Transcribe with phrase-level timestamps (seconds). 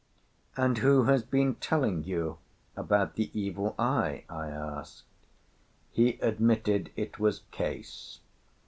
[0.57, 2.39] "'And who has been telling you
[2.75, 5.03] about the Evil Eye?' I asked.
[5.91, 8.19] "He admitted it was Case.